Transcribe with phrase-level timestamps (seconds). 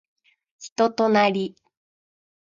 [0.57, 1.55] 人となり